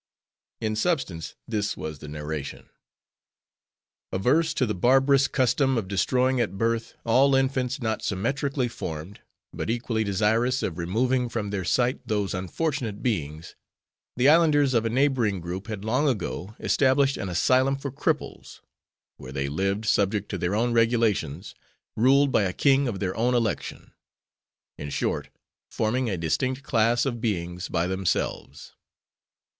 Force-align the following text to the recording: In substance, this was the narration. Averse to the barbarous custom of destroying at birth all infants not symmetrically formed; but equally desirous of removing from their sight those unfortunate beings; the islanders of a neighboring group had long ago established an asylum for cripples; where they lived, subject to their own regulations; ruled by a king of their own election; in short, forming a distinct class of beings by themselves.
In 0.59 0.75
substance, 0.75 1.35
this 1.47 1.77
was 1.77 1.99
the 1.99 2.07
narration. 2.07 2.69
Averse 4.11 4.55
to 4.55 4.65
the 4.65 4.73
barbarous 4.73 5.27
custom 5.27 5.77
of 5.77 5.87
destroying 5.87 6.41
at 6.41 6.57
birth 6.57 6.95
all 7.05 7.35
infants 7.35 7.79
not 7.79 8.01
symmetrically 8.01 8.67
formed; 8.67 9.19
but 9.53 9.69
equally 9.69 10.03
desirous 10.03 10.63
of 10.63 10.79
removing 10.79 11.29
from 11.29 11.51
their 11.51 11.63
sight 11.63 11.99
those 12.07 12.33
unfortunate 12.33 13.03
beings; 13.03 13.53
the 14.17 14.27
islanders 14.27 14.73
of 14.73 14.85
a 14.85 14.89
neighboring 14.89 15.39
group 15.39 15.67
had 15.67 15.85
long 15.85 16.07
ago 16.07 16.55
established 16.59 17.15
an 17.17 17.29
asylum 17.29 17.75
for 17.75 17.91
cripples; 17.91 18.61
where 19.17 19.31
they 19.31 19.47
lived, 19.49 19.85
subject 19.85 20.29
to 20.29 20.37
their 20.39 20.55
own 20.55 20.73
regulations; 20.73 21.53
ruled 21.95 22.31
by 22.31 22.41
a 22.41 22.53
king 22.53 22.87
of 22.87 22.99
their 22.99 23.15
own 23.15 23.35
election; 23.35 23.91
in 24.79 24.89
short, 24.89 25.29
forming 25.69 26.09
a 26.09 26.17
distinct 26.17 26.63
class 26.63 27.05
of 27.05 27.21
beings 27.21 27.69
by 27.69 27.85
themselves. 27.85 28.73